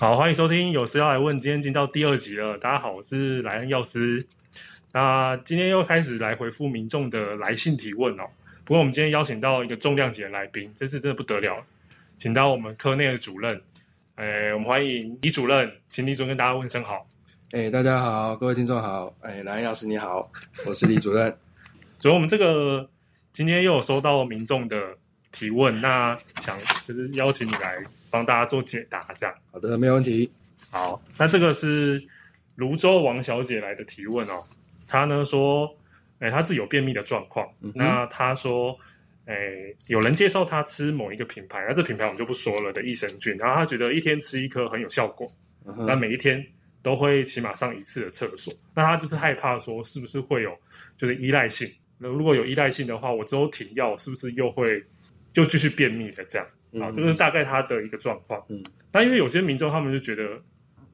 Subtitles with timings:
[0.00, 2.56] 好，欢迎收听，有事要来问，今天进到第二集了。
[2.56, 4.26] 大家好，我是莱恩药师。
[4.94, 8.24] 那今天又开始来回复民众的来信提问哦。
[8.64, 11.62] 不过我们今天邀请到一个重量级的来宾，这次真的不得了，
[12.16, 13.60] 请到我们科内的主任，
[14.14, 17.06] 哎，我们欢迎李主任，请李主任跟大家问声好。
[17.50, 20.32] 哎，大家好，各位听众好，哎，莱恩药师你好，
[20.64, 21.36] 我是李主任。
[21.98, 22.88] 所以我们这个
[23.34, 24.96] 今天又有收到民众的
[25.30, 26.58] 提问，那想
[26.88, 27.84] 就是邀请你来。
[28.10, 30.30] 帮大家做解答，这样好的，没有问题。
[30.70, 32.02] 好，那这个是
[32.56, 34.42] 泸州王小姐来的提问哦。
[34.86, 35.72] 她呢说，
[36.18, 37.48] 哎，她自己有便秘的状况。
[37.60, 38.76] 嗯、那她说，
[39.26, 39.34] 哎，
[39.86, 43.36] 有人介绍她吃某一个品牌，那这品牌我们就不说了的益生菌。
[43.36, 45.30] 然后她觉得一天吃一颗很有效果，
[45.64, 46.44] 那、嗯、每一天
[46.82, 48.52] 都会起码上一次的厕所。
[48.74, 50.54] 那她就是害怕说，是不是会有
[50.96, 51.70] 就是依赖性？
[51.98, 54.82] 那如果有依赖性的话，我之后停药是不是又会
[55.32, 56.46] 就继续便秘的这样？
[56.80, 58.40] 啊，这个是大概他的一个状况。
[58.48, 58.62] 嗯，
[58.92, 60.40] 那因为有些民众他们就觉得，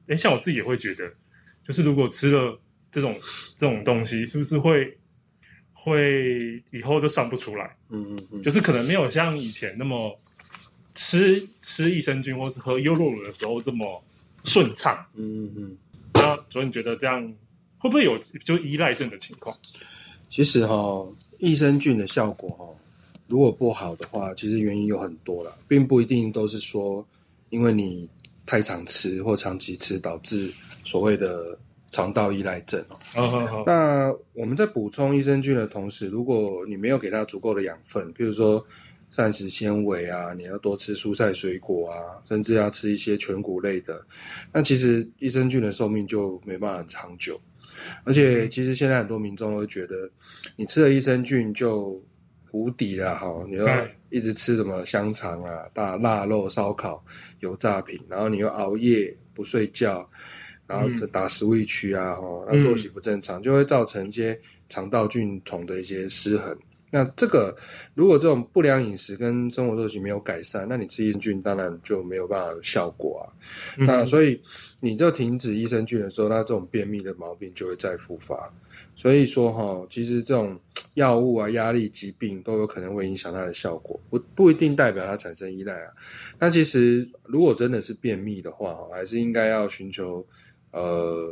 [0.07, 1.07] 哎，像我自己也会觉得，
[1.63, 2.59] 就是如果吃了
[2.91, 3.15] 这种
[3.55, 4.97] 这种东西，是不是会
[5.73, 7.75] 会以后就上不出来？
[7.89, 10.19] 嗯嗯嗯，就是可能没有像以前那么
[10.95, 14.03] 吃吃益生菌或是喝优酪乳的时候这么
[14.43, 15.05] 顺畅。
[15.13, 15.77] 嗯嗯嗯。
[16.15, 17.21] 那所以你觉得这样
[17.77, 19.55] 会不会有就依赖症的情况？
[20.27, 22.75] 其实哈、哦，益生菌的效果哈、哦。
[23.27, 27.05] 如果不好的话，其实原因有很多啦，并不一定都是说
[27.49, 28.09] 因为你
[28.45, 30.51] 太常吃或长期吃导致
[30.83, 31.57] 所谓的
[31.89, 32.97] 肠道依赖症哦。
[33.13, 33.63] 好好好。
[33.65, 38.65] 那我们在补充益生菌的同时，如果你没有给它足够的养分，譬如说
[39.09, 44.05] 膳食纤维啊，你要多吃蔬菜水果啊，甚至要吃一些全谷类的，
[44.51, 47.39] 那其实益生菌的寿命就没办法很长久。
[48.03, 50.09] 而且，其实现在很多民众都会觉得，
[50.55, 52.01] 你吃了益生菌就
[52.51, 53.45] 无敌了哈！
[53.49, 57.03] 你要一直吃什么香肠啊、大腊肉、烧烤、
[57.39, 60.09] 油炸品，然后你又熬夜不睡觉，
[60.65, 66.57] 然后打 Switch 啊，哈，那作息不正常，就会造成一些肠道菌丛的一些失衡。
[66.89, 67.55] 那这个
[67.93, 73.27] 如果这种不良饮食跟生活作息没有改善，那你吃益生菌当然就没有办法有效果啊。
[73.77, 74.41] 那所以
[74.79, 78.51] 你就停止益生菌的时候，那这种便秘的毛病就会再复发。
[78.95, 80.59] 所以说哈，其实这种
[80.95, 85.91] 药物啊、压力、疾病都有可能会影响它的效果，不不一定代表它产生依赖啊。
[86.39, 90.25] 那其实如果真的是便秘的话，还是应该要寻求
[90.71, 91.31] 呃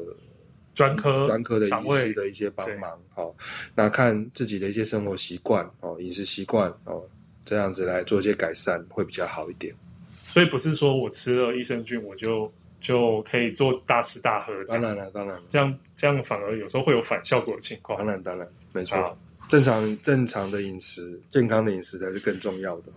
[0.75, 3.00] 专科专科的医师的一些帮忙。
[3.13, 3.36] 好，
[3.74, 7.03] 那看自己的一些生活习惯哦，饮食习惯哦，
[7.44, 9.74] 这样子来做一些改善会比较好一点。
[10.12, 12.52] 所以不是说我吃了益生菌我就。
[12.81, 17.97] 就可以做大吃大喝，当然了，当然了，这样这样反而有时候会有反效果的情况。
[17.97, 19.18] 当然，当然，没错，
[19.50, 22.91] 正常正常的饮食，健康的饮食才是更重要的。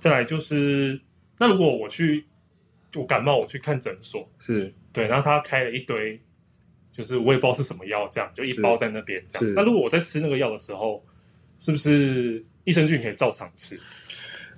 [0.00, 1.00] 再来就是，
[1.38, 2.24] 那如果我去
[2.96, 6.20] 我感冒，我去看诊所，是对，然后他开了一堆，
[6.96, 9.22] 就是我也不知道是什么药，这样就一包在那边。
[9.32, 11.04] 这样，那如果我在吃那个药的时候，
[11.58, 13.78] 是不是益生菌可以照常吃？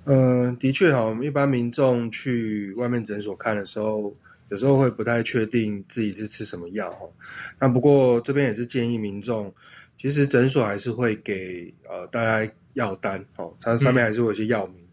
[0.05, 4.15] 嗯、呃，的确哈，我们一般民众去外面诊所看的时候。
[4.49, 7.05] 有时候会不太确定自己是吃什么药哈，
[7.59, 9.53] 那不过这边也是建议民众，
[9.97, 14.86] 其实诊所还是会给呃大家药单哦，它上面还是会有些药名，嗯，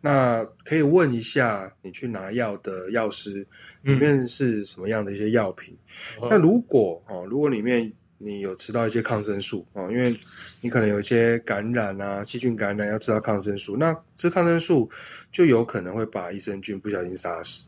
[0.00, 3.46] 那可以问一下你去拿药的药师
[3.82, 5.76] 里面是什么样的一些药品。
[6.20, 10.14] 嗯，那如果哦，如果里面你有吃到一些抗生素哦，因为
[10.60, 14.90] 你可能有一些感染啊，细菌感染要吃到抗生素，那吃抗生素
[15.32, 17.64] 就有可能会把益生菌不小心杀死。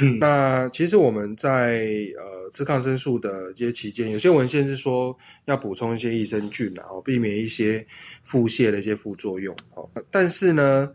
[0.00, 1.84] 嗯，那其实我们在
[2.16, 5.14] 呃吃抗生素的这些期间，有些文献是说
[5.46, 7.84] 要补充一些益生菌，然后避免一些
[8.22, 9.54] 腹泻的一些副作用。
[9.74, 10.90] 哦，但是呢，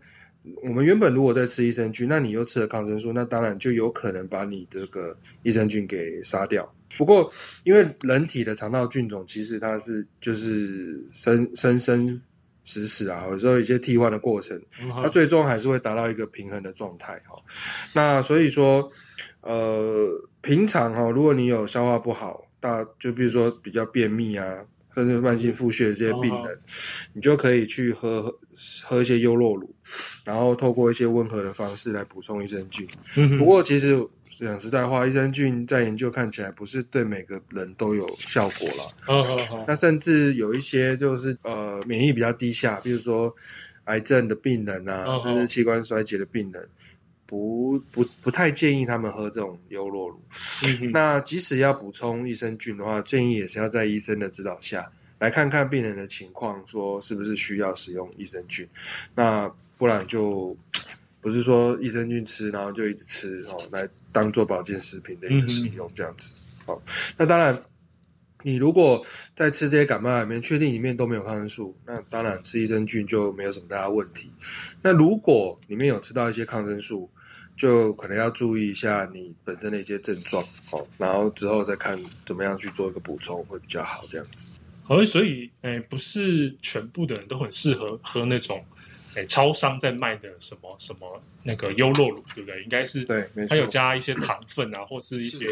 [0.62, 6.72] 我们原本如果在吃益生菌，那你又吃了抗生素，那当然就有可能把你这个益生菌给杀掉。
[6.96, 7.30] 不过，
[7.64, 12.20] 因为人体的肠道菌种其实它是就是生生生。
[12.70, 14.60] 死死啊，有时候一些替换的过程，
[14.92, 17.34] 它最终还是会达到一个平衡的状态哈。
[17.94, 18.92] 那所以说，
[19.40, 20.06] 呃，
[20.42, 24.54] 平常哈，如果你有消化不好，大就比如说比较便秘啊，
[24.98, 26.58] 甚至慢性腹泻的这些病人，
[27.12, 28.34] 你就可以去喝
[28.84, 29.74] 喝一些优酪乳，
[30.24, 32.86] 然后透过一些温和的方式来补充益生菌。
[33.38, 34.06] 不过其实。
[34.38, 38.88] 讲实在话，益生菌在研究看起来不是对每个人都有效果了。
[39.00, 39.64] 好好好。
[39.66, 43.34] 那甚至有一些就是呃免疫比较低下，比如说
[43.86, 46.68] 癌症的病人啊，oh, 甚至器官衰竭的病人，
[47.28, 50.20] 不不不太建议他们喝这种优酪乳。
[50.64, 50.90] 嗯。
[50.90, 54.90] 那即使要补充益生菌的话，建议也是要在医生的指导下
[55.20, 58.66] 来看看病人的情况，说是不是需要使用益生菌。
[59.14, 60.56] 那不然就。
[61.20, 66.32] 不是说益生菌吃，然后就一直吃哦，来当做保健食品的一个使用这样子。
[66.64, 67.60] 好、嗯，那当然，
[68.44, 69.04] 你如果
[69.34, 74.30] 在吃这些感冒药里面确定里面都没有抗生素，那当然吃益生菌就没有什么大问题。
[74.80, 77.10] 那如果里面有吃到一些抗生素，
[77.58, 84.48] 就可能要注意一下你本身的一些症状，哦，然后之后再看怎么样去做一个补充会比较好，这样子。
[84.84, 88.64] 好，所以，诶，不是全部的人都很适合喝那种，
[89.16, 92.62] 诶，超商在卖的什么什么那个优酪乳，对不对？
[92.62, 93.28] 应该是对。
[93.48, 95.44] 它有加一些糖分啊，或是一些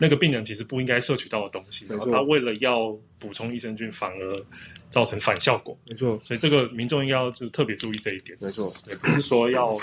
[0.00, 4.44] 那个病人其实不应该摄取到的东西，然后他为了要补充益生菌，反而
[4.90, 5.78] 造成反效果。
[5.86, 6.20] 没错。
[6.24, 8.36] 所以这个民众应该要就特别注意这一点。
[8.40, 8.72] 没错。
[8.88, 9.76] 也不是说要。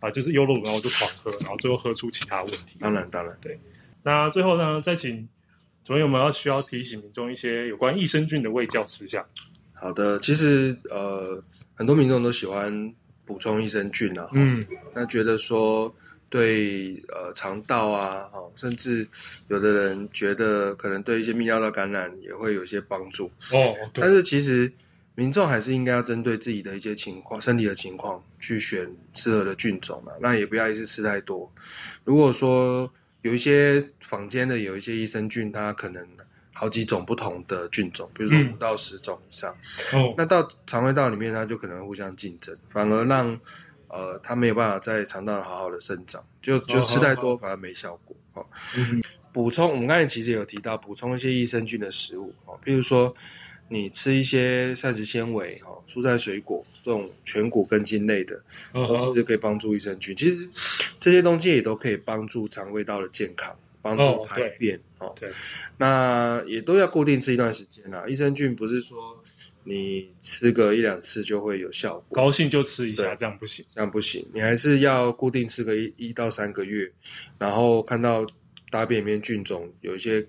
[0.00, 2.76] 啊，就是优酪乳，然后就狂喝，然后最后喝出其他问题。
[2.78, 3.58] 当然，当然，对。
[4.02, 5.26] 那最后呢，再请
[5.82, 9.24] 主任有没有需要提醒民众一些有关益生菌的卫教事项？
[9.72, 11.42] 好的，其实呃，
[11.74, 12.94] 很多民众都喜欢
[13.24, 14.62] 补充益生菌啊，嗯，
[14.94, 15.90] 那觉得说
[16.34, 19.06] 对呃肠道啊，哈，甚至
[19.46, 23.76] 有的人觉得可能对一些泌尿道感染也会有一些帮助哦。
[23.92, 24.02] 对。
[24.02, 24.72] 但是其实。
[25.16, 30.10] 民众还是应该要针对自己的一些情况、身体的情况去选适合的菌种嘛。
[30.20, 31.48] 那也不要一次吃太多。
[32.02, 32.92] 如果说
[33.22, 36.04] 有一些坊间的有一些益生菌，它可能
[36.52, 39.56] 好几种不同的菌种，比如说五到十种以上，
[39.92, 43.38] 嗯、那到肠胃道里面，它就可能互相竞争，反而让
[43.94, 48.16] 呃它没有办法在肠道好好的生长，就就吃太多反而没效果。
[48.34, 48.44] 哦，
[49.32, 53.14] 补充我们刚才其实有提到补充一些益生菌的食物，哦，譬如说。
[53.66, 58.38] 你吃一些膳食纤维、哦蔬菜水果这种全谷根茎类的，
[58.72, 60.14] 哦，就可以帮助益生菌。
[60.14, 60.46] 其实
[61.00, 64.78] 这些东西也都可以帮助肠胃道的健康，帮助排便。
[64.98, 65.30] 哦，对，
[65.78, 68.04] 那也都要固定吃一段时间啦。
[68.06, 69.23] 益生菌不是说
[69.64, 74.24] 你吃个一两次就会有效果，高兴就吃一下，这样不行，这样不行。
[74.32, 76.90] 你还是要固定吃个一一到三个月，
[77.38, 78.26] 然后看到
[78.70, 80.24] 大便里面菌种有一些。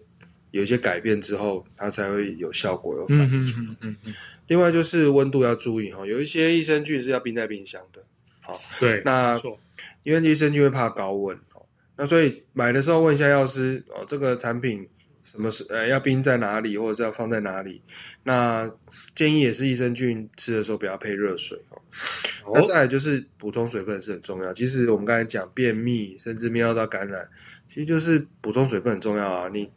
[0.52, 3.44] 有一些改变之后，它才会有效果，有反应。
[3.44, 4.14] 嗯嗯嗯嗯。
[4.48, 8.02] 另外就是温度要注意哈，有一些益生菌是要冰在冰箱的。
[8.40, 9.38] 好，对，那
[10.04, 11.66] 因为益生菌会怕高温哦，
[11.98, 14.88] 那所以买的时候问一下药师哦，这个产品
[15.26, 17.82] 什么是呃要冰在哪里，或者是要放在哪里？
[18.24, 18.72] 那
[19.16, 22.54] 建议也是益生菌吃的时候不要配热水哦。
[22.54, 24.54] 那再来就是补充水分是很重要。
[24.54, 27.28] 其实我们刚才讲便秘，甚至泌尿道感染，
[27.68, 29.50] 其实就是补充水分很重要啊。
[29.52, 29.70] 你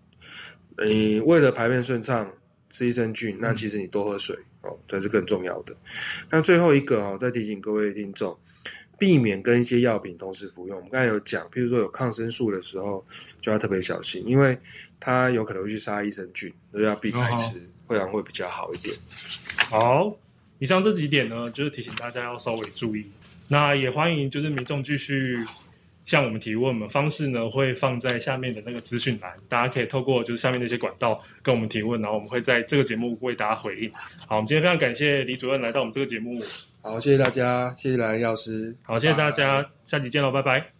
[0.84, 2.30] 你为了排便顺畅，
[2.70, 5.74] 吃益生菌，那其实你多喝水哦，才是更重要的。
[6.30, 8.38] 那最后一个哦，再提醒各位听众，
[8.98, 10.76] 避免跟一些药品同时服用。
[10.76, 13.04] 我们刚才有讲，譬如说有抗生素的时候，
[13.40, 14.58] 就要特别小心，因为
[14.98, 18.94] 它有可能会去杀益生菌，所以要避开吃，会然会比较好一点。
[19.70, 20.14] 好，
[20.58, 23.06] 以上这几点呢，就是提醒大家要稍微注意。
[23.46, 25.38] 那也欢迎就是民众继续。
[26.04, 33.92] 向我们提问的方式呢，会放在下面的那个资讯栏，大家可以透过就是下面那些管道跟我们提问，然后我们会在这个节目为大家回应。
[34.26, 36.42] 好，我们今天非常感谢李主任来到我们这个节目。
[36.80, 38.74] 好，谢谢大家，谢谢蓝药师。
[38.82, 40.72] 好，谢谢大家，下集见喽，拜拜。